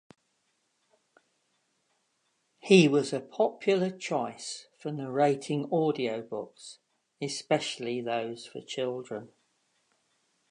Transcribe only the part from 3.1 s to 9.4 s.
a popular choice for narrating audio books, especially those for children.